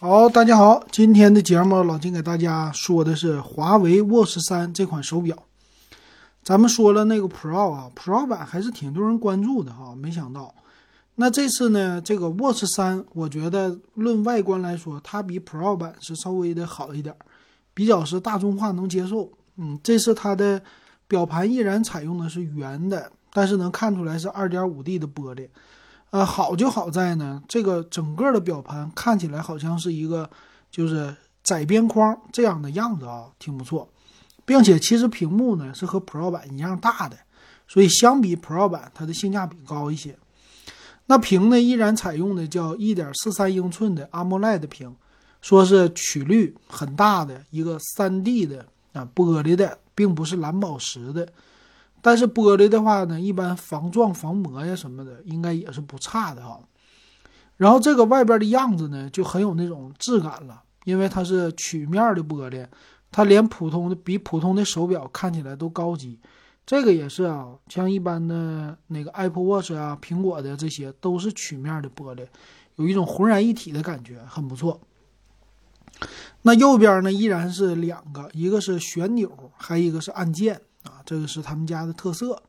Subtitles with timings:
[0.00, 5.36] 好，大家好，今天的节目老金给大家说的是华为 Watch 三这款手表。
[6.44, 10.54] 咱们说了那个 Pro 啊，Pro 版还是挺多人关注的哈，没想到。
[11.16, 17.12] 那这次呢，这个 Watch 三，我觉得论外观来说，它比 Pro 版是稍微的好一点，
[17.74, 19.28] 比较是大众化能接受。
[19.56, 20.62] 嗯，这次它的
[21.08, 25.48] 表盘依然采用的是圆的，但是能看出来是 2.5D 的玻璃。
[26.10, 30.28] 呃，好就好在呢，这个整个的表盘看起来好像是一个
[30.70, 31.14] 就是
[31.44, 33.86] 窄边框这样的样子啊，挺不错，
[34.46, 37.18] 并且其实屏幕呢是和 Pro 版一样大的，
[37.66, 40.16] 所以相比 Pro 版它的性价比高一些。
[41.06, 44.96] 那屏呢依然采用的叫1.43英寸的 AMOLED 屏，
[45.42, 51.28] 说是曲率很大的一个 3D 的啊玻璃的，并不是蓝宝石的。
[52.00, 56.60] 但是玻璃的话呢，一般防撞、防磨呀什么的，应该也是不差的哈。
[57.56, 62.64] 然后这个外边的样子呢，就很有那种质感了，因为它是曲面的玻璃，
[63.10, 66.20] 它连普通的比普通的手表看起来都高级。
[66.64, 72.26] 这个也是啊，像一般的那个 Apple Watch 啊、苹果的这些都是曲面的玻璃，
[72.76, 74.80] 有一种浑然一体的感觉，很不错。
[76.42, 80.60] 那右边呢，依然是两个，一个是旋钮，还有一个是按键。
[80.88, 82.42] 啊，这个是他们家的特色。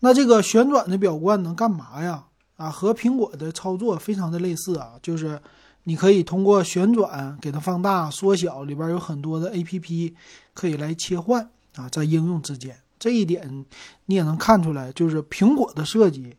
[0.00, 2.24] 那这个旋转的表冠能干嘛呀？
[2.56, 5.40] 啊，和苹果的操作非常的类似啊，就是
[5.84, 10.14] 你可以通过旋转给它放大、缩小，里边有很多的 A P P
[10.52, 13.64] 可以来切换啊，在应用之间，这一点
[14.06, 16.34] 你也能看出来，就是苹果的设计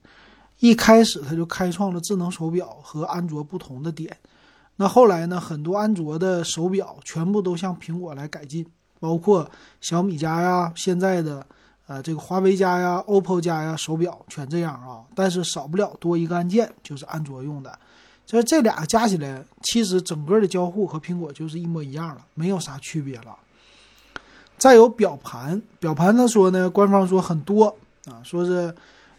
[0.59, 4.17] 一开始它就开创了智能手表和安卓不同的点。
[4.75, 8.65] 那后来呢，很多安卓的手表全部都向苹果来改进。
[8.99, 9.49] 包括
[9.81, 11.45] 小米家呀，现在的
[11.87, 17.77] 呃这个华为家呀、OPPO 家呀手表全这样啊，但是少不了多一个按键，就是安卓用的。
[18.25, 23.35] 所以这俩加起来，其实整个的交互和苹果就是一模一样了，没有啥区别了。
[24.57, 27.67] 再有表盘，表盘他说呢，官方说很多
[28.05, 28.75] 啊，说是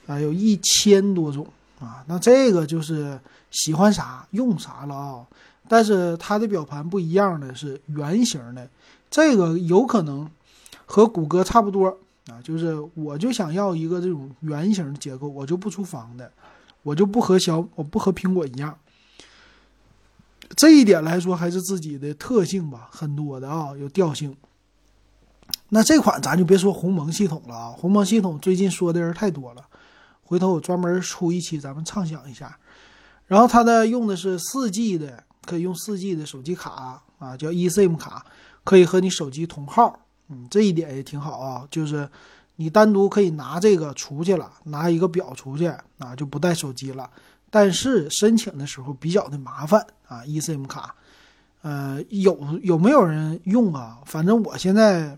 [0.06, 1.46] 啊有一千多种
[1.80, 3.18] 啊，那这个就是
[3.50, 5.24] 喜欢啥用啥了啊。
[5.68, 8.68] 但是它的表盘不一样的是圆形的。
[9.10, 10.28] 这个有可能
[10.86, 11.88] 和谷歌差不多
[12.28, 16.30] 啊，就是我就想要一个这种圆形的结构，我就不出方的，
[16.82, 18.76] 我就不和小我不和苹果一样。
[20.56, 24.36] 这一点来说还是自己的特性吧，很多的啊有调性。
[25.70, 29.64] 那这款咱就别说鸿蒙系统了啊，鸿蒙系统最近说的人太多了，
[30.22, 32.58] 回头我专门出一期咱们畅想一下。
[33.26, 38.26] 然后它的用的是四 G 的，可以用四 G 的手机卡啊，叫 eSIM 卡。
[38.64, 39.98] 可以和你手机同号，
[40.28, 41.66] 嗯，这一点也挺好啊。
[41.70, 42.06] 就是
[42.56, 45.66] 你单独可以拿这个出去了，拿一个表出去
[45.96, 47.08] 啊，就不带手机了。
[47.48, 50.94] 但是申请的时候比较的麻烦啊，eSIM 卡，
[51.62, 54.02] 呃，有有没有人用啊？
[54.04, 55.16] 反正我现在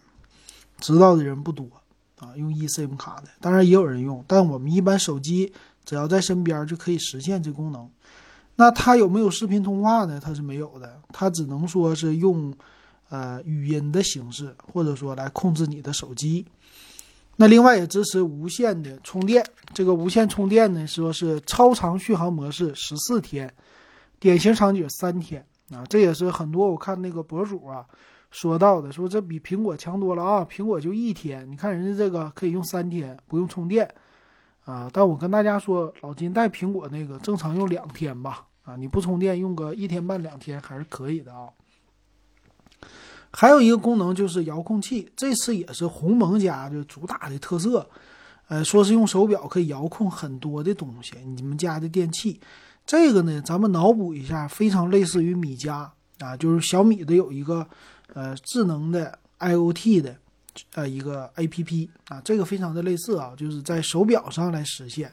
[0.79, 1.67] 知道的人不多
[2.21, 3.29] 啊，用 eSIM 卡的。
[3.41, 5.53] 当然也有人用，但我们一般手机
[5.85, 7.91] 只要在身边就可以实现这功能。
[8.61, 10.21] 那它有没有视频通话呢？
[10.23, 12.53] 它是没有的，它只能说是用。
[13.13, 16.47] 呃，语音的形式，或者说来控制你的手机。
[17.35, 19.45] 那另外也支持无线的充电。
[19.75, 23.53] 这个无线充电呢，说是超长续航模式十四天，
[24.21, 25.85] 典型场景三天啊。
[25.89, 27.85] 这也是很多我看那个博主啊
[28.31, 30.47] 说到的，说这比苹果强多了啊。
[30.49, 33.93] 苹果就一天，你看人家这个可以用三天，不用充电
[34.65, 34.89] 啊。
[34.93, 41.49] 但我跟大家说，老金带苹果那个正常用两天吧啊，你不充电用个一天半两天还是可以的啊。
[43.33, 47.89] 还有一个功能就是遥控器，这次也是鸿蒙家的主打的特色，
[48.49, 52.41] 呃，说是用手表可以遥控很多的东西，你们家的电器。
[52.85, 57.65] 这个呢，咱们脑补一下，非常类似于米家啊，就是小米的有一个
[58.15, 60.17] 呃智能的 IOT 的
[60.75, 65.13] 呃一个 APP 啊，这个非常的类似啊，就是在手表上来实现。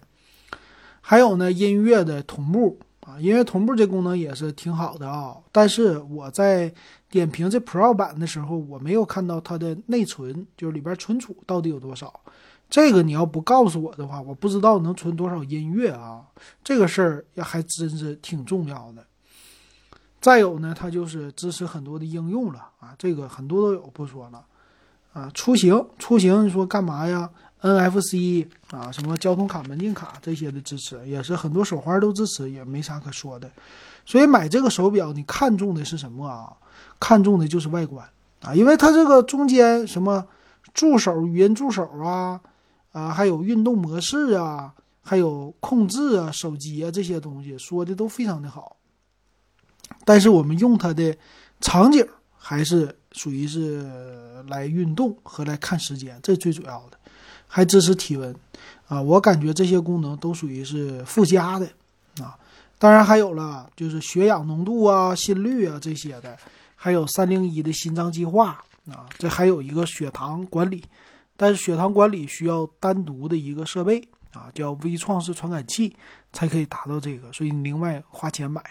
[1.02, 2.80] 还有呢，音乐的同步。
[3.08, 6.70] 啊，音乐同步这功能也是挺好的啊，但是我在
[7.10, 12.14] 点评这 Pro 版的时候，我没有看到它的内存，就是里边存储到底有多少。
[12.70, 16.22] 这个你要不告诉我的话，我不知道能存多少音乐啊。
[16.62, 19.06] 这个事儿也还真是挺重要的。
[20.20, 24.44] 再有呢，它就是支持很多的应用了啊，这个很多都有，不说了
[25.14, 25.32] 啊。
[25.34, 27.30] 出行，出行，你说干嘛呀
[27.62, 33.50] ？NFC 啊，什么交通卡、门禁卡这些的支持，也是很多手环都支持，也没啥可说的。
[34.06, 36.54] 所以买这个手表，你看中的是什么啊？
[37.00, 38.08] 看中的就是外观
[38.42, 40.26] 啊，因为它这个中间什么
[40.74, 42.40] 助手、语音助手啊，
[42.92, 48.78] 啊，还有运动模式啊，还有控制啊、手机啊这些东西，说的都非常的好。
[50.06, 51.18] 但是我们用它的
[51.60, 52.08] 场景
[52.38, 53.86] 还是属于是
[54.48, 56.98] 来运动和来看时间，这最主要的，
[57.48, 58.36] 还支持体温
[58.88, 59.02] 啊。
[59.02, 61.66] 我感觉这些功能都属于是附加的
[62.22, 62.38] 啊。
[62.80, 66.38] 当然还有了就是血氧浓度啊、心率啊这些的，
[66.76, 70.84] 还有三零一的心脏计划啊，这还有一个血糖管理，
[71.36, 75.96] 但是血糖管理需要单独的一个设备啊，叫微创式传感器
[76.32, 78.62] 才可以达到这个，所以你另外花钱买。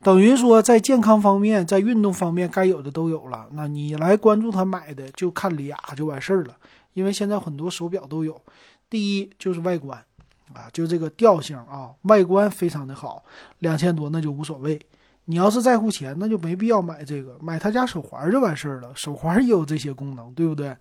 [0.00, 6.56] 等于说在健康方面、在运动方面该有的都有了，那你来关注他买的就看俩就完事儿了，
[6.98, 8.42] 因为现在很多手表都有，
[8.90, 10.04] 第一就是外观。
[10.54, 13.22] 啊，就这个调性啊，外观非常的好，
[13.58, 14.80] 两千多那就无所谓。
[15.26, 18.90] 你要是在乎钱，那就没必要买这个，买他家手环就完事儿了。
[18.96, 20.74] 手环也有这些功能，对不对？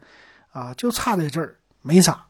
[0.54, 2.26] 啊，就差在这儿，没啥。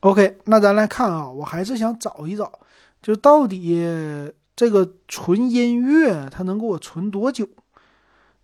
[0.00, 2.52] OK，那咱来看啊，我还是想找一找，
[3.00, 3.80] 就到底
[4.56, 7.48] 这个存音乐它能给我存多久，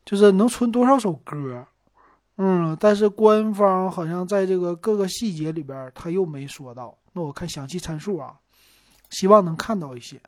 [0.05, 1.67] 就是能存多少首歌。
[2.37, 6.97] 嗯，但是官方好像在这个各个细节里边，他又没说到。
[7.13, 8.35] 那我看详细参数啊，
[9.11, 10.21] 希望能看到一些。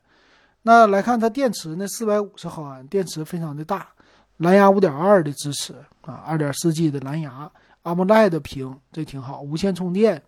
[0.61, 3.89] 那来看它电池呢，四百五十毫安，电池非常的大，
[4.37, 7.51] 蓝牙五点二的支持啊，二点四 G 的蓝牙
[7.83, 10.21] ，AMOLED 屏，这挺好，无线充电，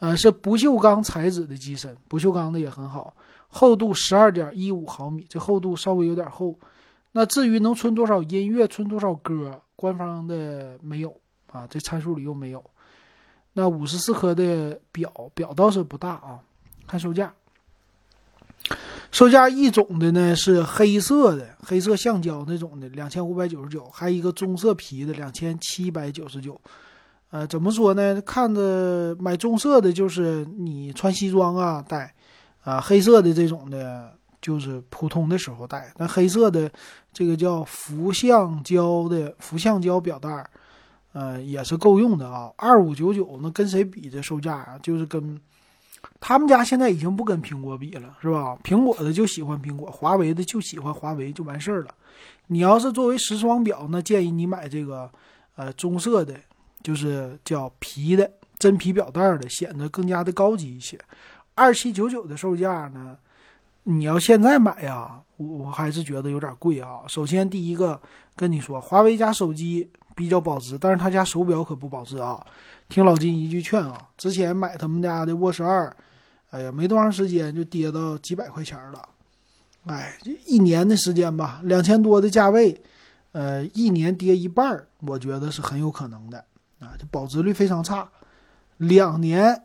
[0.00, 3.14] 呃，是不锈钢材质的机身，不锈钢的也很好，
[3.48, 6.58] 厚度十二点一五毫米，这厚度稍微有点厚。
[7.12, 11.14] 那至于能存多少音乐，存多少歌，官方的没有
[11.52, 12.64] 啊，这参数里又没有。
[13.52, 16.40] 那五十四颗的表表倒是不大啊，
[16.86, 17.32] 看售价，
[19.10, 26.60] 售价一种的呢是黑色的，黑色橡胶那种的，两千五百九十九，还有一个棕色皮的，两千七百九十九。
[27.30, 28.20] 呃，怎么说呢？
[28.22, 32.14] 看着买棕色的，就是你穿西装啊戴，
[32.62, 34.12] 啊，黑色的这种的，
[34.46, 35.92] 就是普通的时候戴。
[35.96, 36.70] 那黑色的
[37.12, 40.48] 这个叫氟橡胶的氟橡胶表带。
[41.12, 44.78] 呃，也是够用的啊，二五九九，那跟谁比这售价啊？
[44.82, 45.40] 就是跟
[46.20, 48.54] 他们家现在已经不跟苹果比了，是吧？
[48.62, 51.94] 苹果的就喜欢苹果，华为的就喜欢华为，就完事儿了。
[52.48, 55.10] 你要是作为时装表，那建议你买这个，
[55.54, 56.38] 呃，棕色的，
[56.82, 61.00] 就是叫皮的真皮表带的，显得更加的高级一些。
[61.54, 63.16] 二七九九的售价呢，
[63.88, 67.00] 你要现在买呀，我我还是觉得有点贵啊。
[67.06, 68.00] 首先第一个
[68.34, 69.90] 跟你说，华为家手机。
[70.16, 72.42] 比较保值，但是他家手表可不保值啊！
[72.88, 75.94] 听老金一句劝啊，之前买他们家的 Watch 二，
[76.48, 79.06] 哎呀，没多长时间就跌到几百块钱了，
[79.84, 80.16] 哎，
[80.46, 82.82] 一年的时间吧，两千多的价位，
[83.32, 86.42] 呃，一年跌一半，我觉得是很有可能的
[86.78, 88.08] 啊，就保值率非常差，
[88.78, 89.64] 两年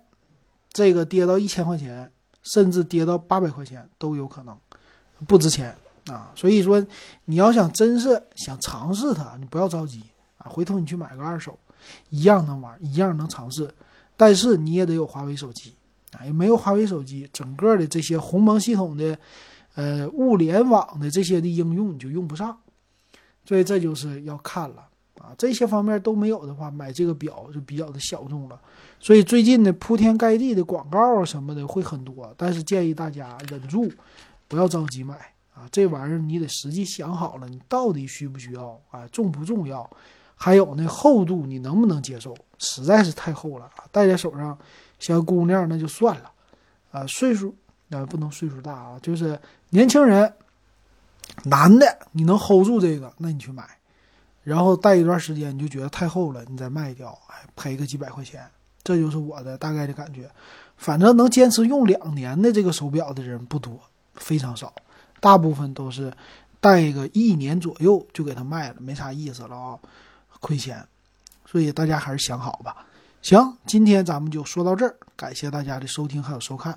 [0.73, 2.11] 这个跌到一千块钱，
[2.43, 4.57] 甚至跌到八百块钱都有可能，
[5.27, 5.75] 不值钱
[6.07, 6.31] 啊！
[6.35, 6.83] 所以说，
[7.25, 10.03] 你要想真是想尝试它，你不要着急。
[10.37, 11.55] 啊，回头你去买个二手，
[12.09, 13.71] 一样能玩，一样能尝试，
[14.17, 15.71] 但是你也得有华为手机
[16.17, 19.15] 啊，也没有华为手机，整个的这些鸿蒙系统的，
[19.75, 22.57] 呃，物联网的这些的应用你就用不上，
[23.45, 24.87] 所以这就是要看了
[25.21, 28.59] 啊，这些方面都没有的话，买这个表就比较的小众了。
[28.99, 33.87] 所以最近的，铺天盖地的广告啊什么的会很多，但是建议大家忍住，
[34.47, 35.15] 不要着急买
[35.53, 39.87] 啊，这玩意儿你得实际想好了，你到底需不需要啊，重不重要？
[40.35, 42.35] 还有那厚度，你能不能接受？
[42.57, 43.85] 实在是太厚了啊！
[43.91, 44.57] 戴在手上，
[44.97, 46.31] 小姑娘那就算了，
[46.91, 47.55] 啊，岁数
[47.89, 50.33] 呃不能岁数大啊，就是年轻人，
[51.43, 53.63] 男的你能 hold 住这个，那你去买，
[54.43, 58.45] 然后戴一段时间你就觉得太厚了，你再卖掉，哎，赔个几百块钱，
[58.83, 60.29] 这就是我的大概的感觉。
[60.77, 63.79] 反正能坚持用两年的这个手表的人不多，
[64.15, 64.73] 非常少，
[65.19, 66.11] 大部分都是
[66.59, 69.77] 戴个一年左右就给它卖了，没啥意思了啊。
[70.39, 70.83] 亏钱，
[71.45, 72.83] 所以大家还是想好吧。
[73.21, 76.75] 行，今天咱们就说到这儿，感谢大家的收听还有收看。